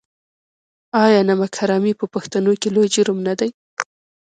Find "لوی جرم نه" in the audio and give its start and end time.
2.75-3.33